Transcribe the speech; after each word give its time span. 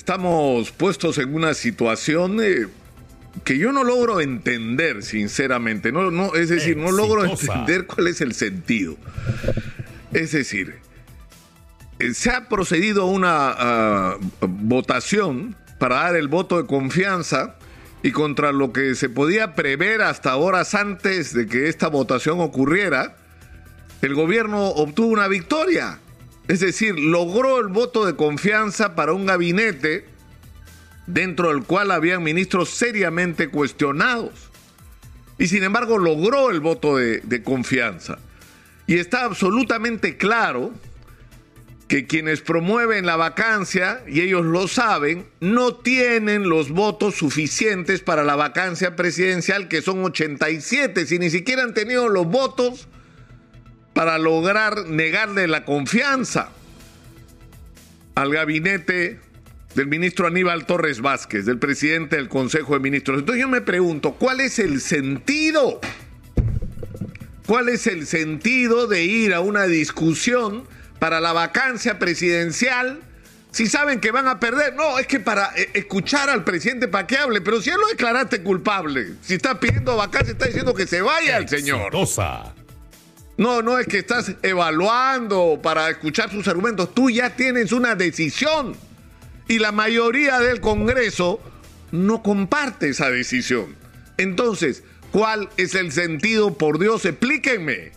estamos 0.00 0.70
puestos 0.70 1.18
en 1.18 1.34
una 1.34 1.52
situación 1.52 2.38
eh, 2.42 2.66
que 3.44 3.58
yo 3.58 3.70
no 3.70 3.84
logro 3.84 4.22
entender, 4.22 5.02
sinceramente. 5.02 5.92
No, 5.92 6.10
no, 6.10 6.34
es 6.34 6.48
decir, 6.48 6.78
no 6.78 6.90
logro 6.90 7.22
entender 7.26 7.86
cuál 7.86 8.06
es 8.08 8.22
el 8.22 8.32
sentido. 8.32 8.96
Es 10.14 10.32
decir, 10.32 10.76
eh, 11.98 12.14
se 12.14 12.30
ha 12.30 12.48
procedido 12.48 13.02
a 13.02 13.06
una 13.06 13.50
ah, 13.50 14.16
votación 14.40 15.54
para 15.78 15.96
dar 15.96 16.16
el 16.16 16.28
voto 16.28 16.56
de 16.56 16.66
confianza 16.66 17.56
y 18.02 18.12
contra 18.12 18.52
lo 18.52 18.72
que 18.72 18.94
se 18.94 19.10
podía 19.10 19.54
prever 19.54 20.00
hasta 20.00 20.34
horas 20.36 20.74
antes 20.74 21.34
de 21.34 21.46
que 21.46 21.68
esta 21.68 21.88
votación 21.88 22.40
ocurriera, 22.40 23.16
el 24.00 24.14
gobierno 24.14 24.68
obtuvo 24.68 25.08
una 25.08 25.28
victoria. 25.28 25.98
Es 26.50 26.58
decir, 26.58 26.98
logró 26.98 27.60
el 27.60 27.68
voto 27.68 28.04
de 28.04 28.16
confianza 28.16 28.96
para 28.96 29.12
un 29.12 29.24
gabinete 29.24 30.04
dentro 31.06 31.50
del 31.50 31.62
cual 31.62 31.92
habían 31.92 32.24
ministros 32.24 32.70
seriamente 32.70 33.46
cuestionados. 33.46 34.50
Y 35.38 35.46
sin 35.46 35.62
embargo 35.62 35.96
logró 35.96 36.50
el 36.50 36.58
voto 36.58 36.96
de, 36.96 37.20
de 37.20 37.44
confianza. 37.44 38.18
Y 38.88 38.98
está 38.98 39.26
absolutamente 39.26 40.16
claro 40.16 40.72
que 41.86 42.08
quienes 42.08 42.40
promueven 42.40 43.06
la 43.06 43.14
vacancia, 43.14 44.02
y 44.08 44.20
ellos 44.20 44.44
lo 44.44 44.66
saben, 44.66 45.26
no 45.38 45.76
tienen 45.76 46.48
los 46.48 46.70
votos 46.70 47.14
suficientes 47.14 48.00
para 48.00 48.24
la 48.24 48.34
vacancia 48.34 48.96
presidencial, 48.96 49.68
que 49.68 49.82
son 49.82 50.04
87, 50.04 51.06
si 51.06 51.20
ni 51.20 51.30
siquiera 51.30 51.62
han 51.62 51.74
tenido 51.74 52.08
los 52.08 52.26
votos 52.26 52.88
para 53.92 54.18
lograr 54.18 54.86
negarle 54.86 55.46
la 55.46 55.64
confianza 55.64 56.50
al 58.14 58.32
gabinete 58.32 59.20
del 59.74 59.86
ministro 59.86 60.26
Aníbal 60.26 60.66
Torres 60.66 61.00
Vázquez, 61.00 61.46
del 61.46 61.58
presidente 61.58 62.16
del 62.16 62.28
Consejo 62.28 62.74
de 62.74 62.80
Ministros. 62.80 63.20
Entonces 63.20 63.40
yo 63.40 63.48
me 63.48 63.60
pregunto, 63.60 64.12
¿cuál 64.12 64.40
es 64.40 64.58
el 64.58 64.80
sentido? 64.80 65.80
¿Cuál 67.46 67.68
es 67.68 67.86
el 67.86 68.06
sentido 68.06 68.86
de 68.86 69.04
ir 69.04 69.34
a 69.34 69.40
una 69.40 69.66
discusión? 69.66 70.68
para 71.00 71.18
la 71.18 71.32
vacancia 71.32 71.98
presidencial, 71.98 73.00
si 73.50 73.66
saben 73.66 73.98
que 73.98 74.12
van 74.12 74.28
a 74.28 74.38
perder, 74.38 74.74
no, 74.76 75.00
es 75.00 75.08
que 75.08 75.18
para 75.18 75.50
eh, 75.56 75.70
escuchar 75.74 76.30
al 76.30 76.44
presidente 76.44 76.86
para 76.86 77.08
que 77.08 77.16
hable, 77.16 77.40
pero 77.40 77.60
si 77.60 77.70
ya 77.70 77.76
lo 77.76 77.88
declaraste 77.88 78.42
culpable, 78.42 79.14
si 79.22 79.34
está 79.34 79.58
pidiendo 79.58 79.96
vacancia, 79.96 80.32
está 80.32 80.46
diciendo 80.46 80.72
que 80.74 80.86
se 80.86 81.00
vaya 81.00 81.38
el 81.38 81.48
señor. 81.48 81.90
No, 83.40 83.62
no 83.62 83.78
es 83.78 83.86
que 83.86 83.96
estás 83.96 84.34
evaluando 84.42 85.60
para 85.62 85.88
escuchar 85.88 86.30
sus 86.30 86.46
argumentos, 86.46 86.94
tú 86.94 87.08
ya 87.08 87.36
tienes 87.36 87.72
una 87.72 87.94
decisión 87.94 88.76
y 89.48 89.58
la 89.58 89.72
mayoría 89.72 90.40
del 90.40 90.60
Congreso 90.60 91.40
no 91.90 92.22
comparte 92.22 92.90
esa 92.90 93.08
decisión. 93.08 93.76
Entonces, 94.18 94.82
¿cuál 95.10 95.48
es 95.56 95.74
el 95.74 95.90
sentido? 95.90 96.58
Por 96.58 96.78
Dios, 96.78 97.06
explíquenme. 97.06 97.92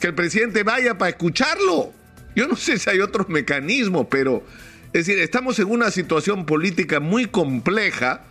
Que 0.00 0.08
el 0.08 0.14
presidente 0.16 0.64
vaya 0.64 0.98
para 0.98 1.10
escucharlo. 1.10 1.92
Yo 2.34 2.48
no 2.48 2.56
sé 2.56 2.80
si 2.80 2.90
hay 2.90 2.98
otros 2.98 3.28
mecanismos, 3.28 4.08
pero 4.10 4.44
es 4.92 5.06
decir, 5.06 5.20
estamos 5.22 5.56
en 5.60 5.70
una 5.70 5.92
situación 5.92 6.46
política 6.46 6.98
muy 6.98 7.26
compleja 7.26 8.24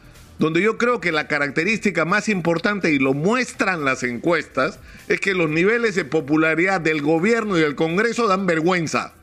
donde 0.44 0.62
yo 0.62 0.78
creo 0.78 1.00
que 1.00 1.14
la 1.14 1.30
característica 1.30 2.04
más 2.04 2.28
importante, 2.28 2.92
y 2.92 3.00
lo 3.00 3.14
muestran 3.14 3.86
las 3.86 4.04
encuestas, 4.04 4.78
es 5.08 5.22
que 5.22 5.34
los 5.34 5.50
niveles 5.50 5.96
de 5.96 6.04
popularidad 6.04 6.82
del 6.82 7.02
gobierno 7.02 7.58
y 7.58 7.62
del 7.62 7.76
Congreso 7.76 8.28
dan 8.28 8.46
vergüenza. 8.46 9.14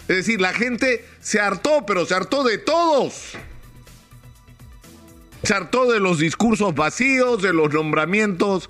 Es 0.00 0.16
decir, 0.16 0.38
la 0.38 0.52
gente 0.52 1.02
se 1.22 1.40
hartó, 1.40 1.86
pero 1.86 2.04
se 2.04 2.14
hartó 2.14 2.44
de 2.44 2.58
todos. 2.58 3.38
Se 5.44 5.54
hartó 5.54 5.90
de 5.90 5.98
los 5.98 6.18
discursos 6.18 6.74
vacíos, 6.74 7.40
de 7.40 7.54
los 7.54 7.72
nombramientos 7.72 8.68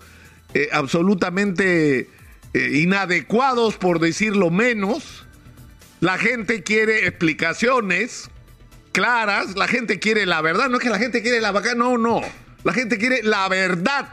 eh, 0.54 0.68
absolutamente 0.70 2.08
eh, 2.54 2.70
inadecuados, 2.72 3.74
por 3.74 3.98
decirlo 3.98 4.50
menos 4.50 5.26
la 6.00 6.18
gente 6.18 6.62
quiere 6.62 7.06
explicaciones 7.06 8.30
claras, 8.92 9.56
la 9.56 9.68
gente 9.68 9.98
quiere 9.98 10.26
la 10.26 10.40
verdad, 10.42 10.68
no 10.68 10.76
es 10.78 10.82
que 10.82 10.90
la 10.90 10.98
gente 10.98 11.22
quiere 11.22 11.40
la 11.40 11.52
vaca, 11.52 11.74
no, 11.74 11.98
no. 11.98 12.20
La 12.64 12.72
gente 12.72 12.98
quiere 12.98 13.22
la 13.22 13.48
verdad 13.48 14.08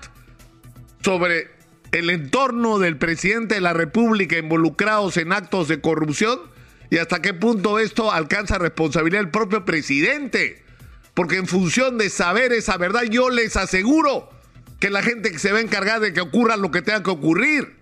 sobre 1.03 1.49
el 1.91 2.09
entorno 2.09 2.79
del 2.79 2.97
presidente 2.97 3.55
de 3.55 3.61
la 3.61 3.73
República 3.73 4.37
involucrados 4.37 5.17
en 5.17 5.31
actos 5.31 5.67
de 5.67 5.81
corrupción 5.81 6.39
y 6.89 6.97
hasta 6.97 7.21
qué 7.21 7.33
punto 7.33 7.79
esto 7.79 8.11
alcanza 8.11 8.57
responsabilidad 8.57 9.21
del 9.21 9.31
propio 9.31 9.66
presidente. 9.66 10.63
Porque 11.13 11.37
en 11.37 11.47
función 11.47 11.97
de 11.97 12.09
saber 12.09 12.53
esa 12.53 12.77
verdad, 12.77 13.03
yo 13.03 13.29
les 13.29 13.57
aseguro 13.57 14.29
que 14.79 14.89
la 14.89 15.01
gente 15.01 15.37
se 15.39 15.51
va 15.51 15.57
a 15.57 15.61
encargar 15.61 15.99
de 15.99 16.13
que 16.13 16.21
ocurra 16.21 16.55
lo 16.57 16.71
que 16.71 16.81
tenga 16.81 17.03
que 17.03 17.09
ocurrir. 17.09 17.75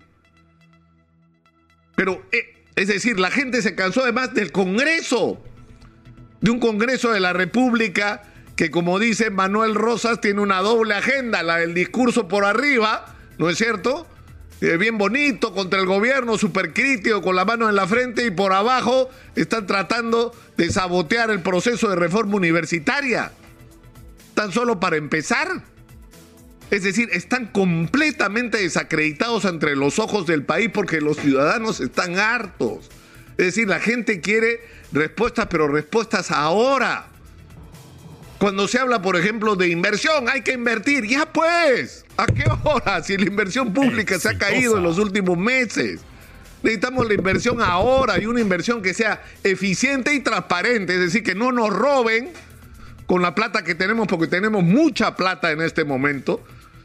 Pero 1.94 2.22
eh, 2.32 2.64
es 2.74 2.88
decir, 2.88 3.20
la 3.20 3.30
gente 3.30 3.62
se 3.62 3.74
cansó 3.74 4.02
además 4.02 4.34
del 4.34 4.52
Congreso, 4.52 5.42
de 6.40 6.50
un 6.50 6.60
Congreso 6.60 7.12
de 7.12 7.20
la 7.20 7.32
República 7.32 8.22
que, 8.56 8.70
como 8.70 8.98
dice 8.98 9.30
Manuel 9.30 9.74
Rosas, 9.74 10.20
tiene 10.20 10.40
una 10.40 10.60
doble 10.60 10.94
agenda, 10.94 11.42
la 11.42 11.58
del 11.58 11.74
discurso 11.74 12.26
por 12.28 12.44
arriba, 12.44 13.16
¿no 13.38 13.50
es 13.50 13.58
cierto? 13.58 14.06
Eh, 14.62 14.78
bien 14.78 14.96
bonito 14.96 15.52
contra 15.52 15.78
el 15.78 15.86
gobierno, 15.86 16.38
súper 16.38 16.72
crítico, 16.72 17.20
con 17.20 17.36
la 17.36 17.44
mano 17.44 17.68
en 17.68 17.76
la 17.76 17.86
frente 17.86 18.24
y 18.24 18.30
por 18.30 18.54
abajo 18.54 19.10
están 19.34 19.66
tratando 19.66 20.34
de 20.56 20.70
sabotear 20.70 21.30
el 21.30 21.42
proceso 21.42 21.90
de 21.90 21.96
reforma 21.96 22.36
universitaria. 22.36 23.32
Tan 24.34 24.52
solo 24.52 24.80
para 24.80 24.96
empezar. 24.96 25.62
Es 26.70 26.82
decir, 26.82 27.10
están 27.12 27.46
completamente 27.46 28.58
desacreditados 28.58 29.44
entre 29.44 29.76
los 29.76 29.98
ojos 29.98 30.26
del 30.26 30.42
país 30.42 30.70
porque 30.72 31.02
los 31.02 31.18
ciudadanos 31.18 31.80
están 31.80 32.18
hartos. 32.18 32.90
Es 33.38 33.46
decir, 33.46 33.68
la 33.68 33.80
gente 33.80 34.20
quiere 34.20 34.60
respuestas, 34.92 35.46
pero 35.50 35.68
respuestas 35.68 36.30
ahora. 36.30 37.08
Cuando 38.38 38.68
se 38.68 38.78
habla, 38.78 39.00
por 39.00 39.16
ejemplo, 39.16 39.56
de 39.56 39.68
inversión, 39.68 40.28
hay 40.28 40.42
que 40.42 40.52
invertir. 40.52 41.06
Ya 41.06 41.32
pues, 41.32 42.04
¿a 42.16 42.26
qué 42.26 42.44
hora? 42.64 43.02
Si 43.02 43.16
la 43.16 43.26
inversión 43.26 43.72
pública 43.72 44.18
se 44.18 44.30
ha 44.30 44.38
caído 44.38 44.76
en 44.76 44.82
los 44.82 44.98
últimos 44.98 45.38
meses. 45.38 46.00
Necesitamos 46.62 47.06
la 47.06 47.14
inversión 47.14 47.60
ahora 47.60 48.20
y 48.20 48.26
una 48.26 48.40
inversión 48.40 48.82
que 48.82 48.94
sea 48.94 49.22
eficiente 49.44 50.14
y 50.14 50.20
transparente, 50.20 50.94
es 50.94 51.00
decir, 51.00 51.22
que 51.22 51.34
no 51.34 51.52
nos 51.52 51.70
roben 51.70 52.30
con 53.06 53.22
la 53.22 53.34
plata 53.34 53.62
que 53.62 53.74
tenemos, 53.74 54.08
porque 54.08 54.26
tenemos 54.26 54.64
mucha 54.64 55.14
plata 55.14 55.52
en 55.52 55.60
este 55.60 55.84
momento, 55.84 56.42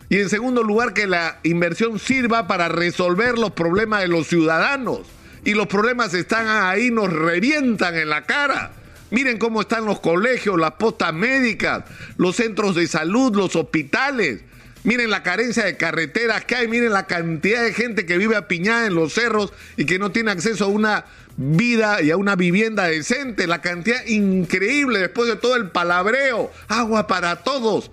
y 0.08 0.20
en 0.20 0.30
segundo 0.30 0.62
lugar, 0.62 0.94
que 0.94 1.08
la 1.08 1.40
inversión 1.44 1.98
sirva 1.98 2.48
para 2.48 2.68
resolver 2.68 3.38
los 3.38 3.52
problemas 3.52 4.02
de 4.02 4.10
los 4.10 4.28
ciudadanos. 4.28 5.02
Y 5.44 5.54
los 5.54 5.68
problemas 5.68 6.14
están 6.14 6.48
ahí, 6.48 6.92
nos 6.92 7.12
revientan 7.12 7.96
en 7.96 8.10
la 8.10 8.24
cara. 8.24 8.74
Miren 9.10 9.38
cómo 9.38 9.62
están 9.62 9.86
los 9.86 10.00
colegios, 10.00 10.60
las 10.60 10.72
postas 10.72 11.14
médicas, 11.14 11.84
los 12.18 12.36
centros 12.36 12.76
de 12.76 12.88
salud, 12.88 13.36
los 13.36 13.56
hospitales. 13.56 14.42
Miren 14.84 15.10
la 15.10 15.22
carencia 15.22 15.66
de 15.66 15.78
carreteras 15.78 16.46
que 16.46 16.56
hay, 16.56 16.68
miren 16.68 16.94
la 16.94 17.06
cantidad 17.06 17.64
de 17.64 17.74
gente 17.74 18.06
que 18.06 18.18
vive 18.18 18.36
apiñada 18.36 18.88
en 18.88 18.96
los 18.96 19.14
cerros 19.14 19.54
y 19.78 19.86
que 19.86 20.00
no 20.00 20.12
tiene 20.12 20.32
acceso 20.32 20.66
a 20.66 20.70
una 20.70 21.06
vida 21.38 22.02
y 22.02 22.12
a 22.12 22.18
una 22.18 22.36
vivienda 22.36 22.86
decente, 22.86 23.48
la 23.48 23.62
cantidad 23.62 24.06
increíble 24.06 25.00
después 25.00 25.28
de 25.28 25.36
todo 25.36 25.56
el 25.56 25.70
palabreo, 25.70 26.52
agua 26.68 27.08
para 27.08 27.44
todos. 27.44 27.92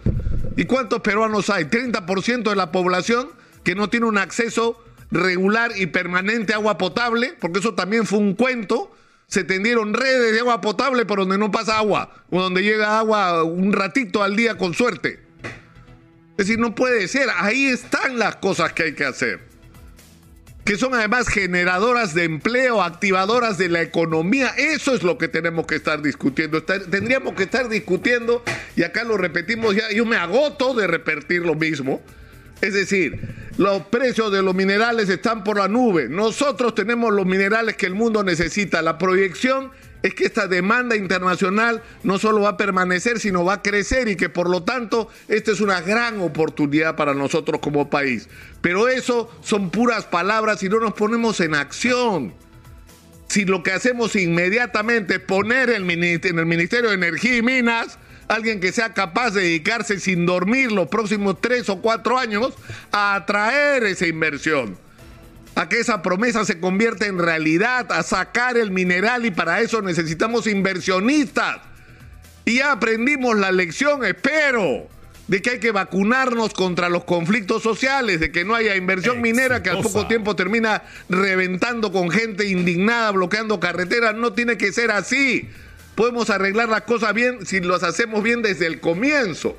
¿Y 0.57 0.65
cuántos 0.65 1.01
peruanos 1.01 1.51
hay? 1.51 1.65
30% 1.65 2.51
de 2.51 2.57
la 2.57 2.73
población 2.73 3.29
que 3.65 3.75
no 3.75 3.89
tiene 3.89 4.07
un 4.07 4.19
acceso 4.19 4.83
regular 5.11 5.73
y 5.77 5.87
permanente 5.87 6.55
agua 6.55 6.79
potable, 6.79 7.35
porque 7.41 7.61
eso 7.61 7.75
también 7.75 8.07
fue 8.07 8.19
un 8.19 8.35
cuento. 8.35 8.95
Se 9.27 9.45
tendieron 9.45 9.95
redes 9.95 10.33
de 10.33 10.41
agua 10.41 10.61
potable 10.61 11.05
por 11.05 11.19
donde 11.19 11.39
no 11.39 11.51
pasa 11.51 11.79
agua, 11.79 12.25
o 12.31 12.41
donde 12.41 12.63
llega 12.63 12.99
agua 12.99 13.43
un 13.45 13.73
ratito 13.73 14.23
al 14.23 14.37
día 14.37 14.57
con 14.57 14.75
suerte. 14.75 15.21
Es 16.39 16.47
decir, 16.47 16.59
no 16.59 16.75
puede 16.75 17.09
ser. 17.09 17.29
Ahí 17.37 17.67
están 17.67 18.19
las 18.19 18.37
cosas 18.37 18.73
que 18.73 18.85
hay 18.85 18.95
que 18.95 19.05
hacer 19.05 19.49
que 20.69 20.77
son 20.77 20.93
además 20.93 21.29
generadoras 21.29 22.13
de 22.13 22.25
empleo, 22.25 22.83
activadoras 22.83 23.57
de 23.57 23.71
la 23.71 23.81
economía. 23.81 24.49
Eso 24.59 24.95
es 24.95 25.03
lo 25.03 25.17
que 25.17 25.27
tenemos 25.27 25.67
que 25.67 25.77
estar 25.77 26.03
discutiendo. 26.03 26.63
Tendríamos 26.63 27.33
que 27.33 27.45
estar 27.45 27.71
discutiendo, 27.71 28.43
y 28.77 28.83
acá 28.83 29.03
lo 29.05 29.17
repetimos 29.17 29.75
ya, 29.75 29.91
yo 29.91 30.05
me 30.05 30.17
agoto 30.17 30.75
de 30.75 30.87
repetir 30.87 31.41
lo 31.41 31.55
mismo. 31.55 32.03
Es 32.61 32.75
decir, 32.75 33.21
los 33.57 33.83
precios 33.87 34.33
de 34.33 34.43
los 34.43 34.55
minerales 34.55 35.09
están 35.09 35.45
por 35.45 35.59
la 35.59 35.69
nube. 35.69 36.09
Nosotros 36.09 36.75
tenemos 36.75 37.13
los 37.13 37.27
minerales 37.27 37.77
que 37.77 37.87
el 37.87 37.95
mundo 37.95 38.23
necesita. 38.23 38.83
La 38.83 38.99
proyección 38.99 39.71
es 40.03 40.15
que 40.15 40.25
esta 40.25 40.47
demanda 40.47 40.97
internacional 40.97 41.83
no 42.05 42.19
solo 42.19 42.43
va 42.43 42.51
a 42.51 42.57
permanecer, 42.57 43.19
sino 43.19 43.45
va 43.45 43.55
a 43.55 43.63
crecer 43.63 44.09
y 44.09 44.17
que 44.17 44.29
por 44.29 44.49
lo 44.49 44.63
tanto 44.63 45.09
esta 45.27 45.51
es 45.51 45.61
una 45.61 45.81
gran 45.81 46.21
oportunidad 46.21 46.95
para 46.95 47.15
nosotros 47.15 47.61
como 47.61 47.91
país. 47.91 48.29
Pero 48.61 48.89
eso 48.89 49.31
son 49.43 49.71
puras 49.71 50.05
palabras 50.05 50.63
y 50.63 50.69
no 50.69 50.79
nos 50.79 50.95
ponemos 50.95 51.41
en 51.41 51.55
acción. 51.55 52.35
si 53.29 53.45
lo 53.45 53.63
que 53.63 53.73
hacemos 53.73 54.17
inmediatamente 54.17 55.17
es 55.17 55.21
poner 55.21 55.69
en 55.69 55.91
el 55.91 56.47
Ministerio 56.47 56.89
de 56.89 56.95
Energía 56.95 57.37
y 57.37 57.43
Minas 57.43 57.99
alguien 58.29 58.61
que 58.61 58.73
sea 58.73 58.95
capaz 58.95 59.31
de 59.31 59.43
dedicarse 59.43 59.99
sin 59.99 60.27
dormir 60.27 60.71
los 60.71 60.89
próximos 60.89 61.41
tres 61.41 61.69
o 61.69 61.81
cuatro 61.81 62.19
años 62.19 62.55
a 62.93 63.15
atraer 63.15 63.85
esa 63.85 64.07
inversión, 64.07 64.79
a 65.55 65.69
que 65.69 65.81
esa 65.81 66.03
promesa 66.03 66.45
se 66.45 66.61
convierta 66.61 67.07
en 67.07 67.19
realidad, 67.19 67.91
a 67.91 68.03
sacar 68.03 68.57
el 68.57 68.71
mineral 68.71 69.27
y 69.27 69.31
para 69.31 69.61
eso 69.61 69.83
necesitamos 69.83 70.47
inversionistas. 70.47 71.59
Y 72.45 72.57
ya 72.57 72.73
aprendimos 72.73 73.37
la 73.37 73.51
lección, 73.51 74.05
espero 74.05 74.89
de 75.29 75.43
que 75.43 75.51
hay 75.51 75.61
que 75.61 75.73
vacunarnos 75.73 76.55
contra 76.55 76.89
los 76.89 77.05
conflictos 77.05 77.63
sociales, 77.63 78.19
de 78.19 78.33
que 78.33 78.47
no 78.47 78.55
haya 78.55 78.77
inversión 78.77 79.21
minera 79.21 79.63
que 79.63 79.69
al 79.69 79.83
poco 79.83 80.07
tiempo 80.07 80.35
termina 80.35 80.83
reventando 81.11 81.93
con 81.93 82.11
gente 82.11 82.49
indignada, 82.49 83.11
bloqueando 83.11 83.61
carreteras. 83.61 84.15
No 84.15 84.33
tiene 84.33 84.57
que 84.57 84.73
ser 84.73 84.91
así. 84.91 85.51
Podemos 85.99 86.31
arreglar 86.31 86.69
las 86.69 86.83
cosas 86.83 87.13
bien 87.13 87.45
si 87.45 87.59
las 87.59 87.83
hacemos 87.83 88.23
bien 88.23 88.41
desde 88.41 88.69
el 88.69 88.79
comienzo. 88.79 89.57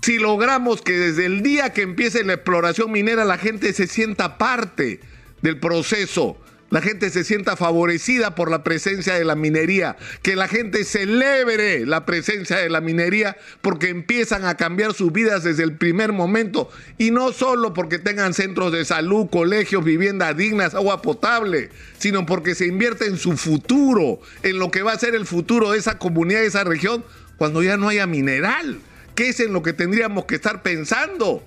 Si 0.00 0.18
logramos 0.18 0.80
que 0.80 0.94
desde 0.94 1.26
el 1.26 1.42
día 1.42 1.74
que 1.74 1.82
empiece 1.82 2.24
la 2.24 2.32
exploración 2.32 2.90
minera 2.90 3.26
la 3.26 3.36
gente 3.36 3.74
se 3.74 3.86
sienta 3.86 4.38
parte 4.38 5.00
del 5.42 5.60
proceso, 5.60 6.38
la 6.74 6.82
gente 6.82 7.08
se 7.10 7.22
sienta 7.22 7.54
favorecida 7.54 8.34
por 8.34 8.50
la 8.50 8.64
presencia 8.64 9.14
de 9.14 9.24
la 9.24 9.36
minería, 9.36 9.96
que 10.22 10.34
la 10.34 10.48
gente 10.48 10.82
celebre 10.82 11.86
la 11.86 12.04
presencia 12.04 12.56
de 12.56 12.68
la 12.68 12.80
minería 12.80 13.36
porque 13.60 13.90
empiezan 13.90 14.44
a 14.44 14.56
cambiar 14.56 14.92
sus 14.92 15.12
vidas 15.12 15.44
desde 15.44 15.62
el 15.62 15.76
primer 15.76 16.12
momento 16.12 16.68
y 16.98 17.12
no 17.12 17.32
solo 17.32 17.74
porque 17.74 18.00
tengan 18.00 18.34
centros 18.34 18.72
de 18.72 18.84
salud, 18.84 19.28
colegios, 19.30 19.84
viviendas 19.84 20.36
dignas, 20.36 20.74
agua 20.74 21.00
potable, 21.00 21.70
sino 21.96 22.26
porque 22.26 22.56
se 22.56 22.66
invierte 22.66 23.06
en 23.06 23.18
su 23.18 23.36
futuro, 23.36 24.18
en 24.42 24.58
lo 24.58 24.72
que 24.72 24.82
va 24.82 24.94
a 24.94 24.98
ser 24.98 25.14
el 25.14 25.26
futuro 25.26 25.70
de 25.70 25.78
esa 25.78 25.98
comunidad, 25.98 26.40
de 26.40 26.46
esa 26.46 26.64
región, 26.64 27.04
cuando 27.36 27.62
ya 27.62 27.76
no 27.76 27.88
haya 27.88 28.08
mineral, 28.08 28.80
que 29.14 29.28
es 29.28 29.38
en 29.38 29.52
lo 29.52 29.62
que 29.62 29.74
tendríamos 29.74 30.24
que 30.24 30.34
estar 30.34 30.64
pensando. 30.64 31.44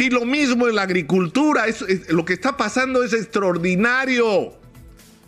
Y 0.00 0.08
lo 0.08 0.24
mismo 0.24 0.66
en 0.66 0.76
la 0.76 0.82
agricultura, 0.82 1.64
lo 2.08 2.24
que 2.24 2.32
está 2.32 2.56
pasando 2.56 3.04
es 3.04 3.12
extraordinario 3.12 4.54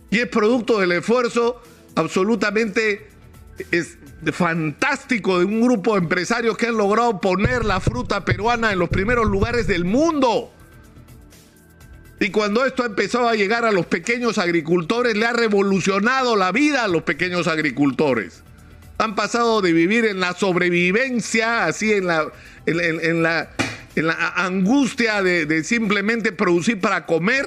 y 0.08 0.18
es 0.18 0.28
producto 0.28 0.80
del 0.80 0.92
esfuerzo 0.92 1.60
absolutamente 1.94 3.06
es 3.70 3.98
fantástico 4.32 5.40
de 5.40 5.44
un 5.44 5.60
grupo 5.60 5.92
de 5.92 5.98
empresarios 5.98 6.56
que 6.56 6.68
han 6.68 6.78
logrado 6.78 7.20
poner 7.20 7.66
la 7.66 7.80
fruta 7.80 8.24
peruana 8.24 8.72
en 8.72 8.78
los 8.78 8.88
primeros 8.88 9.26
lugares 9.26 9.66
del 9.66 9.84
mundo. 9.84 10.50
Y 12.18 12.30
cuando 12.30 12.64
esto 12.64 12.82
ha 12.82 12.86
empezado 12.86 13.28
a 13.28 13.34
llegar 13.34 13.66
a 13.66 13.72
los 13.72 13.84
pequeños 13.84 14.38
agricultores, 14.38 15.14
le 15.18 15.26
ha 15.26 15.34
revolucionado 15.34 16.34
la 16.34 16.50
vida 16.50 16.84
a 16.84 16.88
los 16.88 17.02
pequeños 17.02 17.46
agricultores. 17.46 18.42
Han 18.96 19.16
pasado 19.16 19.60
de 19.60 19.74
vivir 19.74 20.06
en 20.06 20.18
la 20.18 20.32
sobrevivencia, 20.32 21.66
así 21.66 21.92
en 21.92 22.06
la 22.06 23.50
en 23.94 24.06
la 24.06 24.32
angustia 24.36 25.22
de, 25.22 25.64
simplemente 25.64 26.32
producir 26.32 26.80
para 26.80 27.06
comer, 27.06 27.46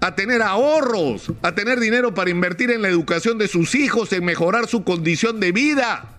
a 0.00 0.14
tener 0.14 0.42
ahorros, 0.42 1.32
a 1.42 1.54
tener 1.54 1.78
dinero 1.78 2.14
para 2.14 2.30
invertir 2.30 2.70
en 2.70 2.82
la 2.82 2.88
educación 2.88 3.38
de 3.38 3.48
sus 3.48 3.74
hijos, 3.74 4.12
en 4.12 4.24
mejorar 4.24 4.66
su 4.66 4.82
condición 4.82 5.40
de 5.40 5.52
vida. 5.52 6.16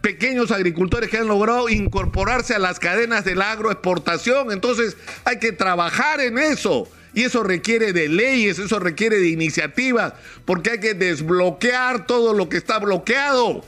Pequeños 0.00 0.52
agricultores 0.52 1.10
que 1.10 1.18
han 1.18 1.26
logrado 1.26 1.68
incorporarse 1.68 2.54
a 2.54 2.60
las 2.60 2.78
cadenas 2.78 3.24
de 3.24 3.34
la 3.34 3.50
agroexportación. 3.50 4.52
Entonces 4.52 4.96
hay 5.24 5.38
que 5.38 5.52
trabajar 5.52 6.20
en 6.20 6.38
eso. 6.38 6.88
Y 7.14 7.24
eso 7.24 7.42
requiere 7.42 7.92
de 7.92 8.08
leyes, 8.08 8.58
eso 8.58 8.78
requiere 8.78 9.18
de 9.18 9.28
iniciativas, 9.28 10.12
porque 10.44 10.72
hay 10.72 10.80
que 10.80 10.94
desbloquear 10.94 12.06
todo 12.06 12.32
lo 12.32 12.48
que 12.48 12.58
está 12.58 12.78
bloqueado. 12.78 13.64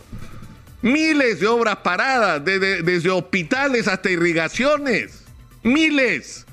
Miles 0.83 1.41
de 1.41 1.47
obras 1.47 1.77
paradas, 1.77 2.45
desde 2.45 3.11
hospitales 3.11 3.87
hasta 3.87 4.11
irrigaciones. 4.11 5.25
Miles. 5.63 6.47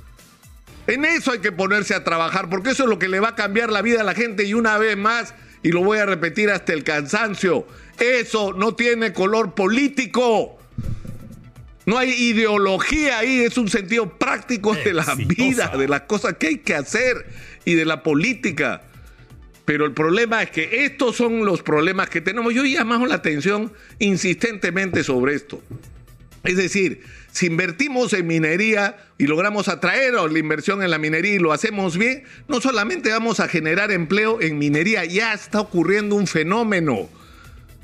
En 0.87 1.05
eso 1.05 1.31
hay 1.31 1.39
que 1.39 1.51
ponerse 1.51 1.93
a 1.93 2.03
trabajar, 2.03 2.49
porque 2.49 2.71
eso 2.71 2.83
es 2.83 2.89
lo 2.89 2.99
que 2.99 3.07
le 3.07 3.19
va 3.19 3.29
a 3.29 3.35
cambiar 3.35 3.71
la 3.71 3.81
vida 3.81 4.01
a 4.01 4.03
la 4.03 4.13
gente. 4.13 4.43
Y 4.43 4.53
una 4.53 4.77
vez 4.77 4.97
más, 4.97 5.33
y 5.63 5.71
lo 5.71 5.83
voy 5.83 5.99
a 5.99 6.05
repetir 6.05 6.49
hasta 6.49 6.73
el 6.73 6.83
cansancio, 6.83 7.67
eso 7.99 8.53
no 8.53 8.75
tiene 8.75 9.13
color 9.13 9.53
político. 9.53 10.57
No 11.85 11.97
hay 11.97 12.11
ideología 12.11 13.19
ahí, 13.19 13.41
es 13.41 13.57
un 13.57 13.69
sentido 13.69 14.17
práctico 14.17 14.75
de 14.75 14.93
la 14.93 15.15
vida, 15.15 15.69
de 15.77 15.87
las 15.87 16.01
cosas 16.01 16.35
que 16.37 16.47
hay 16.47 16.57
que 16.57 16.75
hacer 16.75 17.25
y 17.63 17.75
de 17.75 17.85
la 17.85 18.03
política. 18.03 18.81
Pero 19.67 19.85
el 19.85 19.91
problema 19.91 20.41
es 20.41 20.49
que 20.49 20.85
estos 20.85 21.17
son 21.17 21.43
los 21.43 21.61
problemas 21.61 22.09
que 22.09 22.21
tenemos. 22.21 22.53
Yo 22.53 22.63
llamamos 22.63 23.09
la 23.09 23.15
atención 23.15 23.73
insistentemente 23.99 25.03
sobre 25.03 25.35
esto. 25.35 25.61
Es 26.45 26.55
decir, 26.55 27.01
si 27.33 27.47
invertimos 27.47 28.13
en 28.13 28.27
minería 28.27 28.95
y 29.17 29.27
logramos 29.27 29.67
atraer 29.67 30.13
la 30.13 30.39
inversión 30.39 30.83
en 30.83 30.89
la 30.89 30.97
minería 30.99 31.33
y 31.33 31.39
lo 31.39 31.51
hacemos 31.51 31.97
bien, 31.97 32.23
no 32.47 32.61
solamente 32.61 33.11
vamos 33.11 33.41
a 33.41 33.49
generar 33.49 33.91
empleo 33.91 34.39
en 34.39 34.57
minería, 34.57 35.03
ya 35.03 35.33
está 35.33 35.59
ocurriendo 35.59 36.15
un 36.15 36.27
fenómeno. 36.27 37.09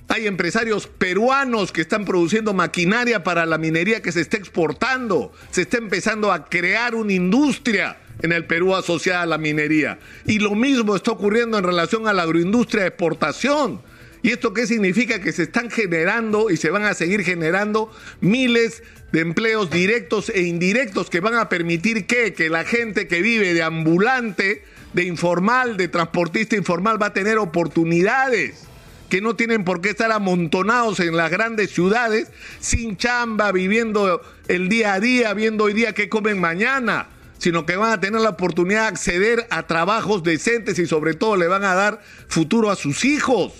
Hay 0.07 0.25
empresarios 0.25 0.87
peruanos 0.87 1.73
que 1.73 1.81
están 1.81 2.05
produciendo 2.05 2.53
maquinaria 2.53 3.25
para 3.25 3.45
la 3.45 3.57
minería 3.57 4.01
que 4.01 4.13
se 4.13 4.21
está 4.21 4.37
exportando. 4.37 5.33
Se 5.51 5.63
está 5.63 5.79
empezando 5.79 6.31
a 6.31 6.45
crear 6.45 6.95
una 6.95 7.11
industria 7.11 7.97
en 8.23 8.31
el 8.31 8.45
Perú 8.45 8.73
asociada 8.73 9.21
a 9.21 9.25
la 9.27 9.37
minería. 9.37 9.99
Y 10.25 10.39
lo 10.39 10.55
mismo 10.55 10.95
está 10.95 11.11
ocurriendo 11.11 11.57
en 11.57 11.65
relación 11.65 12.07
a 12.07 12.13
la 12.13 12.23
agroindustria 12.23 12.83
de 12.83 12.87
exportación. 12.87 13.81
¿Y 14.23 14.31
esto 14.31 14.53
qué 14.53 14.65
significa? 14.65 15.19
Que 15.19 15.33
se 15.33 15.43
están 15.43 15.69
generando 15.69 16.49
y 16.49 16.55
se 16.55 16.71
van 16.71 16.85
a 16.85 16.93
seguir 16.93 17.23
generando 17.23 17.91
miles 18.21 18.81
de 19.11 19.19
empleos 19.19 19.69
directos 19.69 20.29
e 20.29 20.43
indirectos 20.43 21.09
que 21.09 21.19
van 21.19 21.35
a 21.35 21.49
permitir 21.49 22.07
que, 22.07 22.33
que 22.33 22.49
la 22.49 22.63
gente 22.63 23.07
que 23.07 23.21
vive 23.21 23.53
de 23.53 23.61
ambulante, 23.61 24.63
de 24.93 25.03
informal, 25.03 25.75
de 25.75 25.89
transportista 25.89 26.55
informal 26.55 27.01
va 27.01 27.07
a 27.07 27.13
tener 27.13 27.37
oportunidades 27.37 28.63
que 29.09 29.19
no 29.19 29.35
tienen 29.35 29.65
por 29.65 29.81
qué 29.81 29.89
estar 29.89 30.13
amontonados 30.13 31.01
en 31.01 31.17
las 31.17 31.29
grandes 31.29 31.71
ciudades 31.71 32.31
sin 32.61 32.95
chamba, 32.95 33.51
viviendo 33.51 34.21
el 34.47 34.69
día 34.69 34.93
a 34.93 34.99
día, 35.01 35.33
viendo 35.33 35.65
hoy 35.65 35.73
día 35.73 35.93
qué 35.93 36.07
comen 36.07 36.39
mañana 36.39 37.09
sino 37.43 37.65
que 37.65 37.75
van 37.75 37.91
a 37.91 37.99
tener 37.99 38.21
la 38.21 38.29
oportunidad 38.29 38.83
de 38.83 38.87
acceder 38.87 39.47
a 39.49 39.67
trabajos 39.67 40.23
decentes 40.23 40.79
y 40.79 40.85
sobre 40.85 41.13
todo 41.13 41.35
le 41.35 41.47
van 41.47 41.65
a 41.65 41.75
dar 41.75 42.01
futuro 42.29 42.71
a 42.71 42.77
sus 42.77 43.03
hijos. 43.03 43.51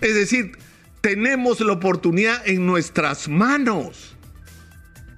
Es 0.00 0.14
decir, 0.14 0.52
tenemos 1.00 1.58
la 1.58 1.72
oportunidad 1.72 2.46
en 2.46 2.64
nuestras 2.64 3.26
manos. 3.28 4.14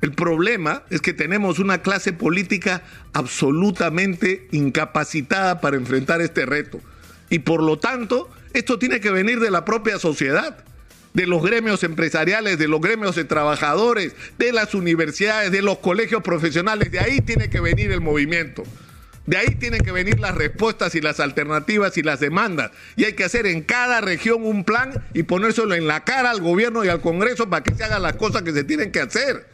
El 0.01 0.15
problema 0.15 0.85
es 0.89 1.03
que 1.03 1.13
tenemos 1.13 1.59
una 1.59 1.83
clase 1.83 2.15
política 2.15 2.83
absolutamente 3.13 4.49
incapacitada 4.51 5.61
para 5.61 5.77
enfrentar 5.77 6.23
este 6.23 6.47
reto. 6.47 6.81
Y 7.29 7.41
por 7.41 7.63
lo 7.63 7.79
tanto, 7.79 8.31
esto 8.55 8.79
tiene 8.79 9.01
que 9.01 9.11
venir 9.11 9.39
de 9.39 9.51
la 9.51 9.67
propia 9.67 9.99
sociedad 9.99 10.65
de 11.19 11.27
los 11.27 11.43
gremios 11.43 11.83
empresariales, 11.83 12.59
de 12.59 12.69
los 12.69 12.81
gremios 12.81 13.17
de 13.17 13.25
trabajadores, 13.25 14.15
de 14.39 14.53
las 14.53 14.73
universidades, 14.73 15.51
de 15.51 15.63
los 15.63 15.79
colegios 15.79 16.23
profesionales. 16.23 16.93
De 16.93 17.01
ahí 17.01 17.21
tiene 17.21 17.51
que 17.51 17.59
venir 17.59 17.91
el 17.91 18.01
movimiento. 18.01 18.63
De 19.27 19.37
ahí 19.37 19.57
tienen 19.57 19.81
que 19.81 19.91
venir 19.91 20.21
las 20.21 20.37
respuestas 20.37 20.95
y 20.95 21.01
las 21.01 21.19
alternativas 21.19 21.99
y 21.99 22.03
las 22.03 22.21
demandas. 22.21 22.71
Y 22.95 23.05
hay 23.05 23.15
que 23.15 23.25
hacer 23.25 23.49
en 23.49 23.63
cada 23.63 24.01
región 24.01 24.47
un 24.47 24.63
plan 24.63 25.05
y 25.13 25.25
ponérselo 25.25 25.75
en 25.75 25.89
la 25.89 26.05
cara 26.05 26.31
al 26.31 26.41
gobierno 26.41 26.85
y 26.85 26.89
al 26.89 27.01
Congreso 27.01 27.51
para 27.51 27.65
que 27.65 27.75
se 27.75 27.83
hagan 27.83 28.03
las 28.03 28.15
cosas 28.15 28.43
que 28.43 28.53
se 28.53 28.63
tienen 28.63 28.93
que 28.93 29.01
hacer. 29.01 29.49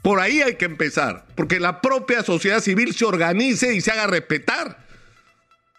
Por 0.00 0.18
ahí 0.18 0.40
hay 0.40 0.54
que 0.54 0.64
empezar, 0.64 1.26
porque 1.34 1.60
la 1.60 1.82
propia 1.82 2.22
sociedad 2.22 2.60
civil 2.60 2.94
se 2.94 3.04
organice 3.04 3.74
y 3.74 3.82
se 3.82 3.90
haga 3.90 4.06
respetar. 4.06 4.78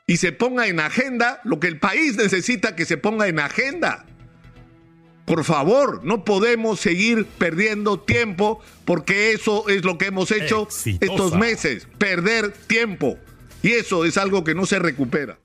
Y 0.06 0.18
se 0.18 0.32
ponga 0.32 0.68
en 0.68 0.80
agenda 0.80 1.42
lo 1.44 1.60
que 1.60 1.70
el 1.70 1.80
país 1.80 2.18
necesita 2.18 2.76
que 2.76 2.86
se 2.86 2.98
ponga 2.98 3.28
en 3.28 3.40
agenda. 3.40 4.06
Por 5.26 5.44
favor, 5.44 6.04
no 6.04 6.24
podemos 6.24 6.80
seguir 6.80 7.26
perdiendo 7.26 8.00
tiempo 8.00 8.62
porque 8.86 9.34
eso 9.34 9.68
es 9.70 9.84
lo 9.84 9.98
que 9.98 10.06
hemos 10.06 10.32
hecho 10.32 10.68
estos 10.86 11.36
meses, 11.36 11.88
perder 11.98 12.52
tiempo. 12.52 13.18
Y 13.64 13.72
eso 13.72 14.06
es 14.06 14.18
algo 14.18 14.44
que 14.44 14.54
no 14.54 14.68
se 14.68 14.78
recupera. 14.78 15.40